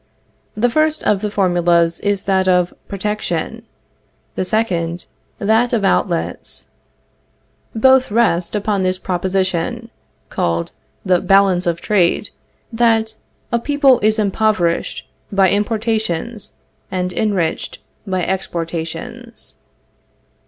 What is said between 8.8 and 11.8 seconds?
this proposition, called the Balance